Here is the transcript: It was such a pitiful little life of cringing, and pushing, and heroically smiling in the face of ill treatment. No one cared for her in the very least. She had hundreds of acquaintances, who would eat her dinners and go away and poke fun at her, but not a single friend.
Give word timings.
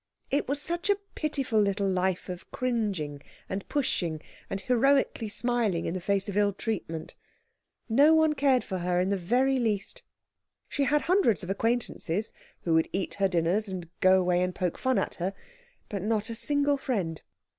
It 0.31 0.47
was 0.47 0.59
such 0.59 0.89
a 0.89 0.97
pitiful 1.13 1.61
little 1.61 1.87
life 1.87 2.27
of 2.27 2.49
cringing, 2.49 3.21
and 3.47 3.69
pushing, 3.69 4.19
and 4.49 4.59
heroically 4.59 5.29
smiling 5.29 5.85
in 5.85 5.93
the 5.93 6.01
face 6.01 6.27
of 6.27 6.35
ill 6.35 6.53
treatment. 6.53 7.13
No 7.87 8.15
one 8.15 8.33
cared 8.33 8.63
for 8.63 8.79
her 8.79 8.99
in 8.99 9.11
the 9.11 9.15
very 9.35 9.59
least. 9.59 10.01
She 10.67 10.85
had 10.85 11.01
hundreds 11.03 11.43
of 11.43 11.51
acquaintances, 11.51 12.33
who 12.61 12.73
would 12.73 12.89
eat 12.91 13.13
her 13.19 13.27
dinners 13.27 13.67
and 13.67 13.91
go 13.99 14.19
away 14.19 14.41
and 14.41 14.55
poke 14.55 14.79
fun 14.79 14.97
at 14.97 15.13
her, 15.21 15.35
but 15.87 16.01
not 16.01 16.31
a 16.31 16.33
single 16.33 16.77
friend. 16.77 17.21